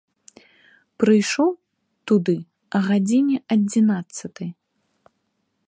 [1.01, 1.51] Прыйшоў
[2.11, 2.35] туды
[2.79, 4.49] а гадзіне адзінаццатай.